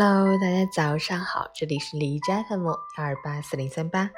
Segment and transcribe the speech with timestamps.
[0.00, 4.08] Hello，大家早上好，这里是李斋 FM 幺二八四零三八，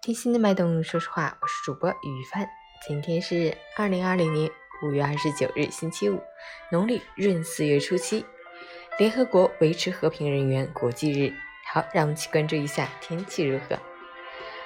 [0.00, 2.48] 听心的脉动，说实话，我是主播雨帆。
[2.88, 4.50] 今天是二零二零年
[4.82, 6.18] 五月二十九日，星期五，
[6.72, 8.24] 农历闰四月初七，
[8.98, 11.34] 联合国维持和平人员国际日。
[11.70, 13.78] 好，让我们去关注一下天气如何。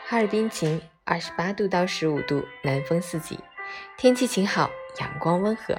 [0.07, 3.37] 哈尔滨晴，二十八度到十五度，南风四级，
[3.97, 5.77] 天气晴好，阳光温和，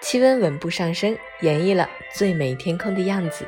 [0.00, 3.46] 气温稳步上升，演绎了最美天空的样子。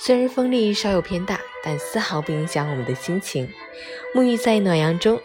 [0.00, 3.52] 虽然风力稍有偏大，但丝毫不影响我们的心情。
[4.14, 5.20] 沐浴在暖阳中，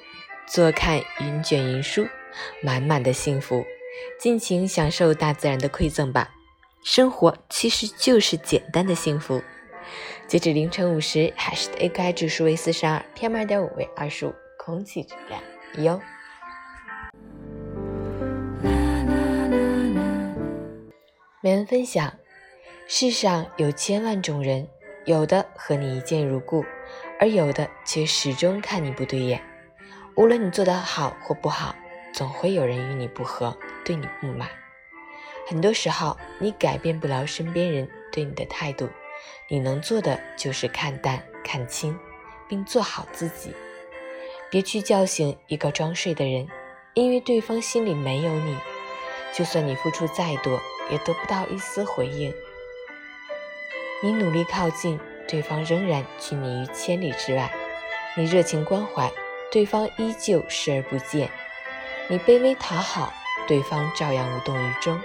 [0.48, 2.08] 坐看云卷云舒，
[2.62, 3.64] 满满的幸福。
[4.20, 6.32] 尽情享受大自然的馈赠吧。
[6.84, 9.44] 生活其实就是简单的幸福。
[10.28, 15.42] 截止凌晨五时，海市的 AQI 指数为四十二，PM 二点五为二十五，空气质量
[15.86, 16.02] 优。
[21.42, 22.12] 每人分享。
[22.86, 24.68] 世上有千万种人，
[25.06, 26.66] 有的和你一见如故，
[27.18, 29.42] 而有的却始终看你不对眼。
[30.16, 31.74] 无论你做得好或不好，
[32.14, 34.50] 总会有人与你不合，对你不满。
[35.48, 38.90] 很多时候，你改变不了身边人对你的态度，
[39.50, 41.98] 你能做的就是看淡、看清，
[42.50, 43.56] 并做好自己。
[44.52, 46.48] 别去叫醒一个装睡的人，
[46.94, 48.58] 因为对方心里没有你。
[49.34, 50.60] 就算你付出再多，
[50.92, 52.32] 也得不到一丝回应。
[54.04, 57.50] 你努力靠近，对方仍然拒你于千里之外；
[58.18, 59.10] 你热情关怀，
[59.50, 61.26] 对方依旧视而不见；
[62.10, 63.14] 你卑微讨好，
[63.48, 65.00] 对方照样无动于衷。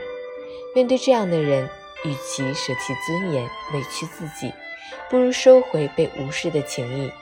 [0.74, 1.70] 面对这样的人，
[2.04, 4.52] 与其舍弃尊严，委屈自己，
[5.08, 7.12] 不如收回被无视的情谊，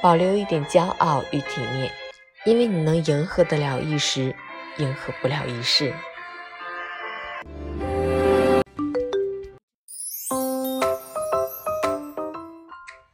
[0.00, 1.92] 保留一点骄傲与体面，
[2.46, 4.34] 因为你能迎合得了一时，
[4.78, 5.92] 迎合不了一世。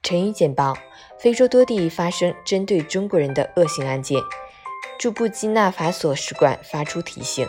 [0.04, 0.76] 陈宇简报：
[1.18, 4.20] 非洲多地发生针对中国人的恶性案件，
[4.98, 7.48] 驻布基纳法索使馆发出提醒。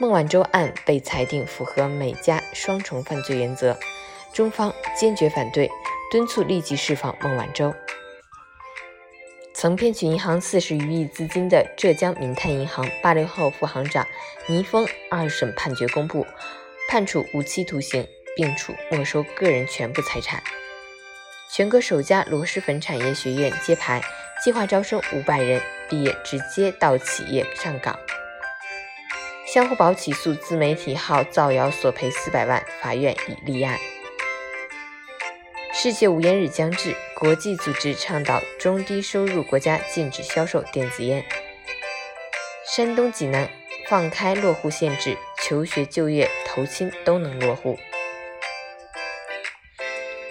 [0.00, 3.78] 孟晚舟案被裁定符合美加双重犯罪原则，
[4.32, 5.70] 中方坚决反对，
[6.10, 7.72] 敦促立即释放孟晚舟。
[9.54, 14.04] 曾骗取银行四十余亿资金的浙江民泰银行八零后副行长
[14.48, 16.26] 倪峰二审判决公布，
[16.88, 20.42] 判处无期徒刑，并处没收个人全部财产。
[21.52, 24.00] 全国首家螺蛳粉产业学院揭牌，
[24.40, 27.98] 计划招生五百人，毕业直接到企业上岗。
[29.52, 33.76] 相互宝起诉自媒体号造谣索赔四百万，法院已立案。
[35.74, 41.24] 世界无烟日将至，国际组织倡导中低收入国家禁止销售电子烟。
[42.64, 43.50] 山东济南
[43.88, 47.76] 放开落户限制，求学、就业、投亲都能落户。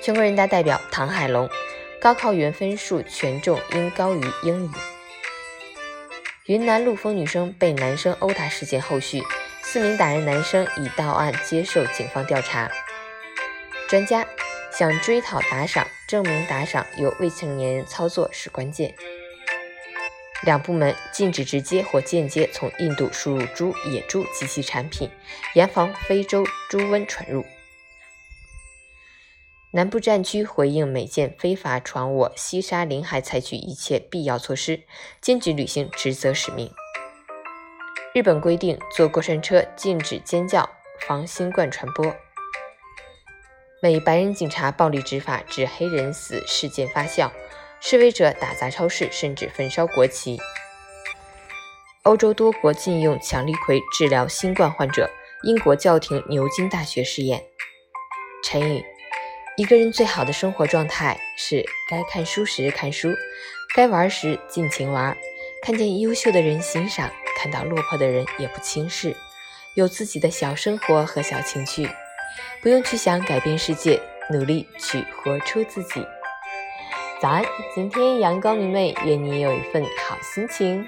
[0.09, 1.47] 全国人大代表唐海龙，
[2.02, 4.72] 高考语文分数权重应高于英语。
[6.47, 9.22] 云南陆丰女生被男生殴打事件后续，
[9.62, 12.72] 四名打人男生已到案接受警方调查。
[13.88, 14.25] 专家
[14.75, 18.96] 想追讨打赏，证明打赏由未成年人操作是关键。
[20.42, 25.08] 两部门禁止直接或间接从印度输入猪、野猪及其产品，
[25.53, 27.46] 严防非洲猪瘟传入。
[29.72, 34.81] 南部战区回应美舰非法闯我西沙领海，采取一切必要措施，
[35.22, 36.72] 坚决履行职责使命。
[38.16, 40.68] 日本规定坐过山车禁止尖叫，
[41.07, 42.16] 防新冠传播。
[43.80, 47.30] 美白人警察暴力执法致黑人死事件发酵，
[47.80, 50.40] 示威者打砸超市，甚至焚烧国旗。
[52.01, 55.12] 欧洲多国禁用强力葵治疗新冠患者，
[55.44, 57.44] 英国叫停牛津大学试验。
[58.44, 58.84] 成语。
[59.59, 63.14] 一个人最好的生活状态是该看书时看书，
[63.75, 65.18] 该玩时尽情玩，
[65.62, 69.14] 看见优秀的人欣赏，看到落魄的人也不轻视，
[69.74, 71.90] 有自己的小生活和小情趣，
[72.62, 74.00] 不用去想改变世界，
[74.31, 76.07] 努力去活出自己。
[77.22, 77.44] 早安，
[77.75, 80.88] 今天阳光明媚，愿你有一份好心情。